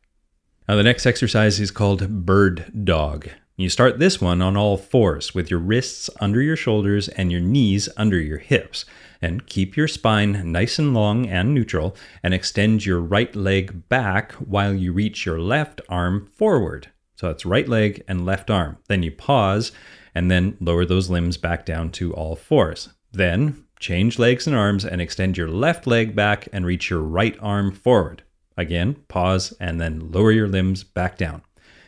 Now, 0.68 0.76
the 0.76 0.84
next 0.84 1.06
exercise 1.06 1.60
is 1.60 1.72
called 1.72 2.26
bird 2.26 2.86
dog. 2.86 3.30
You 3.60 3.70
start 3.70 3.98
this 3.98 4.22
one 4.22 4.40
on 4.44 4.56
all 4.56 4.78
fours 4.78 5.34
with 5.34 5.50
your 5.50 5.60
wrists 5.60 6.12
under 6.22 6.40
your 6.40 6.56
shoulders 6.56 7.10
and 7.10 7.32
your 7.32 7.42
knees 7.42 7.90
under 7.98 8.20
your 8.20 8.38
hips 8.38 8.86
and 9.20 9.48
keep 9.48 9.76
your 9.76 9.88
spine 9.88 10.52
nice 10.52 10.78
and 10.78 10.94
long 10.94 11.26
and 11.26 11.56
neutral 11.56 11.96
and 12.22 12.36
extend 12.36 12.86
your 12.86 13.00
right 13.00 13.36
leg 13.36 13.90
back 13.90 14.34
while 14.34 14.76
you 14.76 14.94
reach 14.94 15.26
your 15.26 15.40
left 15.40 15.82
arm 15.90 16.28
forward. 16.28 16.92
So 17.16 17.32
it's 17.32 17.48
right 17.48 17.68
leg 17.68 18.04
and 18.08 18.28
left 18.28 18.52
arm. 18.52 18.78
Then 18.90 19.02
you 19.02 19.12
pause 19.12 19.72
and 20.14 20.30
then 20.30 20.56
lower 20.60 20.86
those 20.86 21.10
limbs 21.10 21.38
back 21.38 21.66
down 21.66 21.90
to 21.94 22.14
all 22.14 22.36
fours. 22.36 22.90
Then 23.12 23.66
change 23.80 24.20
legs 24.20 24.46
and 24.46 24.56
arms 24.56 24.86
and 24.86 25.02
extend 25.02 25.36
your 25.36 25.50
left 25.50 25.88
leg 25.88 26.16
back 26.16 26.48
and 26.54 26.64
reach 26.64 26.92
your 26.92 27.02
right 27.02 27.36
arm 27.42 27.72
forward. 27.72 28.22
Again, 28.56 28.98
pause 29.08 29.52
and 29.60 29.82
then 29.82 30.12
lower 30.12 30.32
your 30.32 30.48
limbs 30.48 30.84
back 30.84 31.18
down. 31.18 31.42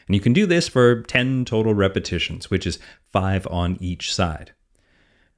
And 0.09 0.15
you 0.15 0.21
can 0.21 0.33
do 0.33 0.47
this 0.47 0.67
for 0.67 1.03
10 1.03 1.45
total 1.45 1.75
repetitions, 1.75 2.49
which 2.49 2.65
is 2.65 2.79
five 3.11 3.45
on 3.45 3.77
each 3.79 4.11
side. 4.11 4.53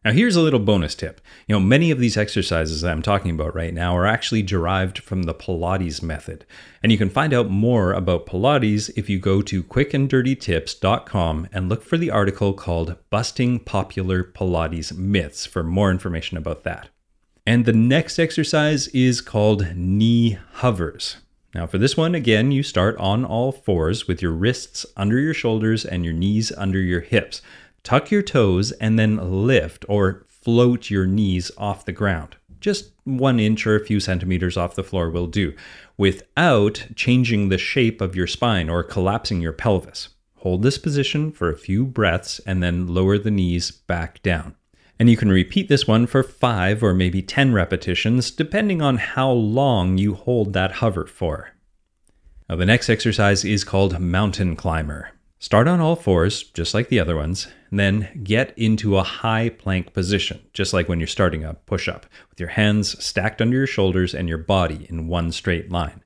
Now, 0.06 0.14
here's 0.14 0.38
a 0.38 0.42
little 0.42 0.62
bonus 0.62 0.96
tip. 0.96 1.20
You 1.46 1.54
know, 1.54 1.60
many 1.60 1.92
of 1.92 2.00
these 2.00 2.16
exercises 2.16 2.80
that 2.80 2.90
I'm 2.90 3.02
talking 3.02 3.32
about 3.32 3.54
right 3.54 3.74
now 3.74 3.98
are 3.98 4.08
actually 4.08 4.44
derived 4.44 5.00
from 5.00 5.24
the 5.24 5.34
Pilates 5.34 6.02
method. 6.02 6.46
And 6.82 6.90
you 6.90 6.98
can 6.98 7.10
find 7.10 7.34
out 7.34 7.50
more 7.50 7.92
about 7.92 8.26
Pilates 8.26 8.90
if 8.96 9.10
you 9.10 9.20
go 9.20 9.42
to 9.42 9.62
quickanddirtytips.com 9.62 11.50
and 11.52 11.68
look 11.68 11.84
for 11.84 11.98
the 11.98 12.10
article 12.10 12.54
called 12.54 12.96
Busting 13.10 13.60
Popular 13.60 14.24
Pilates 14.24 14.96
Myths 14.96 15.46
for 15.46 15.64
more 15.64 15.92
information 15.92 16.38
about 16.38 16.64
that. 16.64 16.88
And 17.46 17.66
the 17.66 17.74
next 17.74 18.20
exercise 18.20 18.88
is 18.88 19.20
called 19.20 19.76
knee 19.76 20.38
hovers. 20.54 21.18
Now, 21.54 21.68
for 21.68 21.78
this 21.78 21.98
one, 21.98 22.16
again, 22.16 22.52
you 22.52 22.64
start 22.64 22.98
on 22.98 23.26
all 23.26 23.52
fours 23.52 24.08
with 24.08 24.22
your 24.22 24.32
wrists 24.32 24.86
under 24.96 25.20
your 25.20 25.34
shoulders 25.34 25.84
and 25.84 26.06
your 26.06 26.14
knees 26.14 26.52
under 26.58 26.80
your 26.80 27.02
hips. 27.02 27.42
Tuck 27.84 28.10
your 28.10 28.22
toes 28.22 28.72
and 28.74 28.98
then 28.98 29.46
lift 29.46 29.84
or 29.90 30.26
float 30.28 30.90
your 30.90 31.06
knees 31.06 31.52
off 31.58 31.86
the 31.86 31.92
ground. 31.92 32.38
Just 32.62 32.92
one 33.04 33.40
inch 33.40 33.66
or 33.68 33.76
a 33.76 33.86
few 33.86 34.00
centimeters 34.00 34.56
off 34.56 34.76
the 34.76 34.84
floor 34.84 35.10
will 35.10 35.28
do, 35.28 35.54
without 35.98 36.88
changing 36.96 37.50
the 37.50 37.58
shape 37.58 38.02
of 38.02 38.16
your 38.16 38.28
spine 38.28 38.70
or 38.70 38.84
collapsing 38.84 39.42
your 39.42 39.52
pelvis. 39.52 40.10
Hold 40.38 40.64
this 40.64 40.78
position 40.78 41.32
for 41.32 41.50
a 41.50 41.58
few 41.58 41.86
breaths 41.86 42.40
and 42.46 42.64
then 42.64 42.88
lower 42.88 43.18
the 43.18 43.32
knees 43.32 43.72
back 43.72 44.22
down. 44.24 44.56
And 45.02 45.10
you 45.10 45.18
can 45.18 45.32
repeat 45.32 45.68
this 45.68 45.88
one 45.88 46.06
for 46.06 46.22
five 46.22 46.84
or 46.84 46.94
maybe 46.94 47.24
10 47.24 47.54
repetitions, 47.54 48.30
depending 48.30 48.84
on 48.84 48.98
how 48.98 49.32
long 49.32 49.98
you 49.98 50.14
hold 50.14 50.54
that 50.54 50.74
hover 50.74 51.08
for. 51.08 51.54
Now, 52.48 52.58
the 52.58 52.68
next 52.68 52.88
exercise 52.88 53.44
is 53.44 53.64
called 53.64 54.00
Mountain 54.00 54.58
Climber. 54.58 55.10
Start 55.40 55.68
on 55.68 55.80
all 55.80 55.96
fours, 55.96 56.44
just 56.44 56.76
like 56.76 56.90
the 56.90 57.00
other 57.00 57.16
ones, 57.16 57.48
then 57.72 58.22
get 58.24 58.56
into 58.56 58.96
a 58.96 59.02
high 59.02 59.50
plank 59.50 59.92
position, 59.92 60.40
just 60.54 60.72
like 60.72 60.88
when 60.88 61.00
you're 61.00 61.08
starting 61.08 61.44
a 61.44 61.56
push 61.56 61.88
up, 61.88 62.06
with 62.30 62.40
your 62.40 62.50
hands 62.50 63.04
stacked 63.04 63.42
under 63.42 63.58
your 63.58 63.66
shoulders 63.66 64.14
and 64.14 64.30
your 64.30 64.38
body 64.38 64.86
in 64.88 65.08
one 65.08 65.32
straight 65.32 65.72
line. 65.72 66.04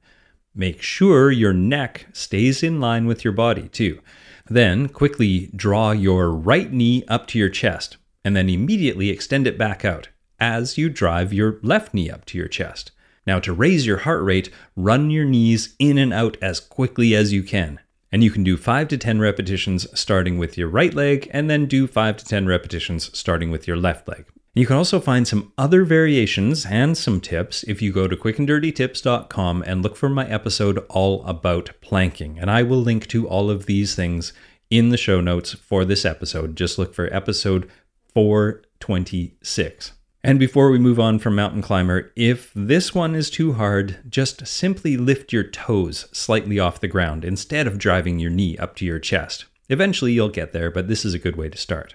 Make 0.54 0.82
sure 0.82 1.34
your 1.34 1.52
neck 1.52 2.08
stays 2.14 2.64
in 2.64 2.80
line 2.80 3.08
with 3.08 3.26
your 3.26 3.34
body, 3.34 3.68
too. 3.68 4.00
Then 4.48 4.88
quickly 4.88 5.52
draw 5.54 5.92
your 5.92 6.32
right 6.32 6.72
knee 6.72 7.04
up 7.10 7.28
to 7.28 7.38
your 7.38 7.50
chest, 7.50 7.98
and 8.26 8.36
then 8.36 8.50
immediately 8.50 9.10
extend 9.10 9.48
it 9.48 9.58
back 9.58 9.86
out 9.86 10.10
as 10.40 10.78
you 10.78 10.90
drive 10.90 11.32
your 11.32 11.60
left 11.62 11.94
knee 11.94 12.10
up 12.10 12.26
to 12.26 12.38
your 12.38 12.50
chest. 12.50 12.92
Now, 13.26 13.40
to 13.40 13.54
raise 13.54 13.86
your 13.86 14.00
heart 14.00 14.24
rate, 14.24 14.50
run 14.76 15.10
your 15.10 15.26
knees 15.26 15.76
in 15.80 15.98
and 15.98 16.12
out 16.12 16.38
as 16.42 16.60
quickly 16.60 17.16
as 17.16 17.32
you 17.32 17.44
can. 17.44 17.80
And 18.12 18.24
you 18.24 18.32
can 18.32 18.44
do 18.44 18.58
5 18.58 18.88
to 18.90 18.98
10 18.98 19.20
repetitions 19.20 19.88
starting 19.98 20.38
with 20.38 20.58
your 20.58 20.68
right 20.68 20.94
leg, 20.94 21.30
and 21.32 21.50
then 21.50 21.66
do 21.66 21.88
5 21.88 22.18
to 22.18 22.26
10 22.26 22.46
repetitions 22.46 23.18
starting 23.18 23.52
with 23.52 23.68
your 23.68 23.78
left 23.78 24.08
leg. 24.08 24.26
You 24.54 24.66
can 24.66 24.78
also 24.78 25.02
find 25.02 25.28
some 25.28 25.52
other 25.58 25.84
variations 25.84 26.66
and 26.66 26.98
some 26.98 27.20
tips 27.20 27.64
if 27.64 27.82
you 27.82 27.92
go 27.92 28.08
to 28.08 28.16
quickanddirtytips.com 28.16 29.64
and 29.64 29.84
look 29.84 29.98
for 29.98 30.08
my 30.08 30.26
episode 30.30 30.78
all 30.88 31.26
about 31.26 31.72
planking. 31.82 32.40
And 32.40 32.50
I 32.50 32.64
will 32.64 32.82
link 32.82 33.08
to 33.08 33.28
all 33.28 33.50
of 33.50 33.66
these 33.66 33.96
things 33.96 34.32
in 34.70 34.90
the 34.90 34.98
show 34.98 35.20
notes 35.20 35.54
for 35.54 35.84
this 35.84 36.06
episode. 36.06 36.56
Just 36.56 36.80
look 36.80 36.94
for 36.94 37.14
episode 37.14 37.70
426. 38.16 39.92
And 40.24 40.40
before 40.40 40.72
we 40.72 40.80
move 40.80 41.00
on 41.00 41.20
from 41.20 41.36
Mountain 41.36 41.62
Climber, 41.62 42.12
if 42.16 42.52
this 42.56 42.96
one 42.96 43.14
is 43.14 43.30
too 43.30 43.54
hard, 43.54 44.00
just 44.10 44.48
simply 44.48 44.98
lift 44.98 45.32
your 45.32 45.44
toes 45.44 46.08
slightly 46.12 46.58
off 46.58 46.80
the 46.80 46.88
ground 46.88 47.24
instead 47.24 47.68
of 47.68 47.78
driving 47.78 48.18
your 48.18 48.32
knee 48.32 48.58
up 48.58 48.76
to 48.78 48.86
your 48.86 48.98
chest. 48.98 49.46
Eventually 49.70 50.14
you'll 50.14 50.30
get 50.30 50.52
there, 50.52 50.72
but 50.72 50.88
this 50.88 51.06
is 51.06 51.14
a 51.14 51.20
good 51.20 51.36
way 51.36 51.50
to 51.50 51.58
start. 51.60 51.94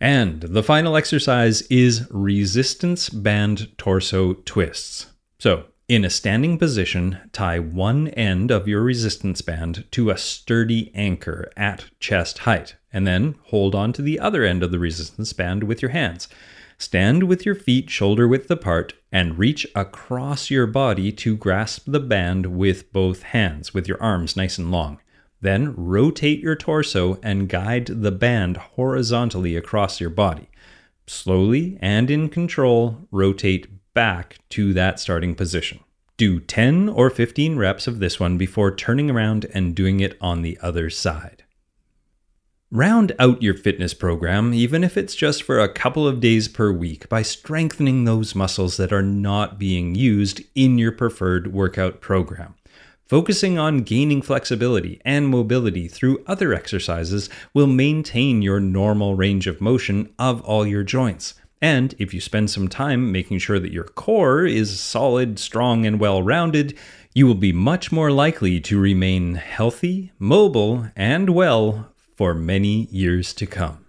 And 0.00 0.40
the 0.40 0.64
final 0.64 0.96
exercise 0.96 1.62
is 1.62 2.08
resistance 2.10 3.08
band 3.08 3.76
torso 3.78 4.34
twists. 4.34 5.06
So, 5.38 5.66
in 5.88 6.04
a 6.04 6.10
standing 6.10 6.58
position, 6.58 7.18
tie 7.32 7.58
one 7.58 8.08
end 8.08 8.50
of 8.50 8.66
your 8.66 8.82
resistance 8.82 9.42
band 9.42 9.84
to 9.92 10.10
a 10.10 10.18
sturdy 10.18 10.90
anchor 10.94 11.50
at 11.56 11.84
chest 12.00 12.38
height, 12.38 12.76
and 12.92 13.06
then 13.06 13.36
hold 13.46 13.74
on 13.74 13.92
to 13.92 14.02
the 14.02 14.18
other 14.18 14.44
end 14.44 14.62
of 14.62 14.70
the 14.70 14.78
resistance 14.78 15.32
band 15.32 15.64
with 15.64 15.82
your 15.82 15.90
hands. 15.90 16.28
Stand 16.78 17.24
with 17.24 17.44
your 17.44 17.56
feet 17.56 17.90
shoulder 17.90 18.28
width 18.28 18.50
apart 18.50 18.94
and 19.10 19.38
reach 19.38 19.66
across 19.74 20.50
your 20.50 20.66
body 20.66 21.10
to 21.10 21.36
grasp 21.36 21.84
the 21.86 22.00
band 22.00 22.46
with 22.46 22.92
both 22.92 23.22
hands, 23.24 23.74
with 23.74 23.88
your 23.88 24.00
arms 24.00 24.36
nice 24.36 24.58
and 24.58 24.70
long. 24.70 25.00
Then 25.40 25.74
rotate 25.76 26.40
your 26.40 26.56
torso 26.56 27.18
and 27.22 27.48
guide 27.48 27.86
the 27.86 28.12
band 28.12 28.56
horizontally 28.56 29.56
across 29.56 30.00
your 30.00 30.10
body. 30.10 30.48
Slowly 31.06 31.78
and 31.80 32.10
in 32.10 32.28
control, 32.28 33.08
rotate 33.10 33.66
back 33.94 34.38
to 34.50 34.72
that 34.74 35.00
starting 35.00 35.34
position. 35.34 35.80
Do 36.16 36.38
10 36.40 36.88
or 36.88 37.10
15 37.10 37.56
reps 37.56 37.86
of 37.86 37.98
this 37.98 38.20
one 38.20 38.38
before 38.38 38.74
turning 38.74 39.10
around 39.10 39.46
and 39.54 39.74
doing 39.74 40.00
it 40.00 40.16
on 40.20 40.42
the 40.42 40.58
other 40.60 40.90
side. 40.90 41.44
Round 42.70 43.12
out 43.18 43.42
your 43.42 43.54
fitness 43.54 43.94
program, 43.94 44.52
even 44.52 44.84
if 44.84 44.98
it's 44.98 45.14
just 45.14 45.42
for 45.42 45.58
a 45.58 45.72
couple 45.72 46.06
of 46.06 46.20
days 46.20 46.48
per 46.48 46.70
week, 46.70 47.08
by 47.08 47.22
strengthening 47.22 48.04
those 48.04 48.34
muscles 48.34 48.76
that 48.76 48.92
are 48.92 49.02
not 49.02 49.58
being 49.58 49.94
used 49.94 50.42
in 50.54 50.76
your 50.76 50.92
preferred 50.92 51.54
workout 51.54 52.02
program. 52.02 52.56
Focusing 53.06 53.58
on 53.58 53.84
gaining 53.84 54.20
flexibility 54.20 55.00
and 55.02 55.28
mobility 55.28 55.88
through 55.88 56.22
other 56.26 56.52
exercises 56.52 57.30
will 57.54 57.66
maintain 57.66 58.42
your 58.42 58.60
normal 58.60 59.14
range 59.14 59.46
of 59.46 59.62
motion 59.62 60.12
of 60.18 60.42
all 60.42 60.66
your 60.66 60.84
joints. 60.84 61.40
And 61.62 61.94
if 61.98 62.12
you 62.12 62.20
spend 62.20 62.50
some 62.50 62.68
time 62.68 63.10
making 63.10 63.38
sure 63.38 63.58
that 63.58 63.72
your 63.72 63.84
core 63.84 64.44
is 64.44 64.78
solid, 64.78 65.38
strong, 65.38 65.86
and 65.86 65.98
well 65.98 66.22
rounded, 66.22 66.76
you 67.14 67.26
will 67.26 67.34
be 67.34 67.50
much 67.50 67.90
more 67.90 68.12
likely 68.12 68.60
to 68.60 68.78
remain 68.78 69.36
healthy, 69.36 70.12
mobile, 70.18 70.90
and 70.94 71.30
well 71.30 71.94
for 72.18 72.34
many 72.34 72.88
years 72.90 73.32
to 73.32 73.46
come. 73.46 73.84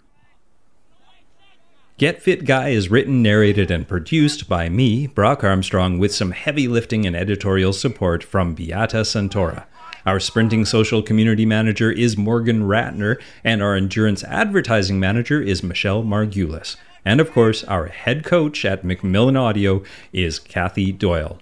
Get 1.98 2.22
Fit 2.22 2.44
Guy 2.44 2.68
is 2.68 2.88
written, 2.88 3.22
narrated, 3.22 3.72
and 3.72 3.88
produced 3.88 4.48
by 4.48 4.68
me, 4.68 5.08
Brock 5.08 5.42
Armstrong, 5.42 5.98
with 5.98 6.14
some 6.14 6.30
heavy 6.30 6.68
lifting 6.68 7.04
and 7.06 7.16
editorial 7.16 7.72
support 7.72 8.22
from 8.22 8.54
Beata 8.54 8.98
Santora. 8.98 9.64
Our 10.06 10.20
sprinting 10.20 10.64
social 10.64 11.02
community 11.02 11.44
manager 11.44 11.90
is 11.90 12.16
Morgan 12.16 12.62
Ratner, 12.62 13.20
and 13.42 13.60
our 13.60 13.74
endurance 13.74 14.22
advertising 14.22 15.00
manager 15.00 15.42
is 15.42 15.64
Michelle 15.64 16.04
Margulis. 16.04 16.76
And 17.04 17.20
of 17.20 17.32
course, 17.32 17.64
our 17.64 17.88
head 17.88 18.22
coach 18.22 18.64
at 18.64 18.84
Macmillan 18.84 19.36
Audio 19.36 19.82
is 20.12 20.38
Kathy 20.38 20.92
Doyle. 20.92 21.40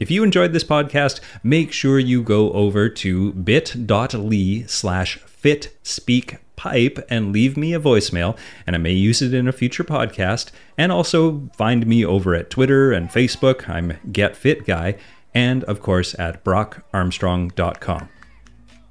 If 0.00 0.10
you 0.10 0.24
enjoyed 0.24 0.54
this 0.54 0.64
podcast, 0.64 1.20
make 1.42 1.72
sure 1.72 1.98
you 1.98 2.22
go 2.22 2.52
over 2.52 2.88
to 2.88 3.32
bit.ly 3.34 4.64
slash 4.66 5.18
fit 5.18 5.76
speak 5.82 6.38
pipe 6.56 6.98
and 7.10 7.32
leave 7.32 7.58
me 7.58 7.74
a 7.74 7.80
voicemail, 7.80 8.36
and 8.66 8.74
I 8.74 8.78
may 8.78 8.92
use 8.92 9.20
it 9.20 9.34
in 9.34 9.46
a 9.46 9.52
future 9.52 9.84
podcast. 9.84 10.52
And 10.78 10.90
also 10.90 11.50
find 11.54 11.86
me 11.86 12.02
over 12.02 12.34
at 12.34 12.48
Twitter 12.48 12.92
and 12.92 13.10
Facebook. 13.10 13.68
I'm 13.68 13.98
Get 14.10 14.36
Fit 14.36 14.64
Guy, 14.64 14.96
and 15.34 15.64
of 15.64 15.82
course 15.82 16.18
at 16.18 16.42
brockarmstrong.com. 16.44 18.08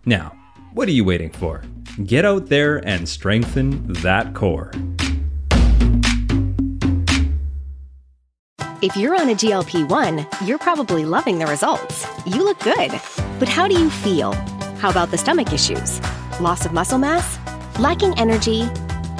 Now, 0.06 0.38
what 0.74 0.88
are 0.88 0.92
you 0.92 1.06
waiting 1.06 1.32
for? 1.32 1.64
Get 2.06 2.24
out 2.24 2.50
there 2.50 2.88
and 2.88 3.10
strengthen 3.10 3.92
that 3.94 4.36
core. 4.36 4.72
If 8.82 8.96
you're 8.96 9.20
on 9.20 9.28
a 9.28 9.36
GLP 9.36 9.90
1, 9.90 10.26
you're 10.46 10.58
probably 10.58 11.04
loving 11.04 11.38
the 11.38 11.46
results. 11.46 12.08
You 12.26 12.46
look 12.46 12.58
good. 12.60 12.92
But 13.38 13.50
how 13.50 13.68
do 13.68 13.78
you 13.78 13.90
feel? 13.90 14.32
How 14.80 14.90
about 14.90 15.12
the 15.12 15.18
stomach 15.18 15.52
issues? 15.52 16.00
Loss 16.40 16.66
of 16.66 16.72
muscle 16.72 16.98
mass? 16.98 17.38
Lacking 17.78 18.18
energy? 18.18 18.70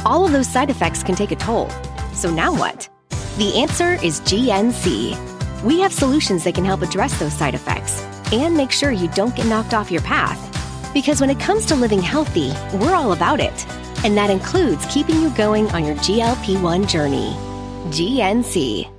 All 0.06 0.26
of 0.26 0.32
those 0.32 0.48
side 0.48 0.70
effects 0.70 1.04
can 1.04 1.16
take 1.16 1.32
a 1.32 1.36
toll. 1.36 1.70
So 2.14 2.32
now 2.34 2.54
what? 2.58 2.88
The 3.38 3.60
answer 3.60 4.02
is 4.02 4.22
GNC. 4.22 5.64
We 5.66 5.82
have 5.82 5.92
solutions 5.92 6.46
that 6.46 6.56
can 6.56 6.64
help 6.64 6.82
address 6.82 7.20
those 7.20 7.34
side 7.34 7.54
effects 7.54 8.02
and 8.32 8.56
make 8.56 8.72
sure 8.72 8.92
you 8.92 9.10
don't 9.10 9.36
get 9.36 9.48
knocked 9.48 9.74
off 9.74 9.92
your 9.92 10.04
path. 10.04 10.40
Because 10.94 11.20
when 11.20 11.30
it 11.30 11.40
comes 11.42 11.66
to 11.66 11.76
living 11.76 12.02
healthy, 12.02 12.54
we're 12.78 12.96
all 12.96 13.12
about 13.12 13.42
it. 13.42 13.66
And 14.06 14.16
that 14.16 14.30
includes 14.30 14.86
keeping 14.86 15.22
you 15.22 15.32
going 15.32 15.70
on 15.72 15.84
your 15.84 15.96
GLP 15.96 16.62
1 16.62 16.88
journey. 16.88 17.34
GNC. 17.90 18.99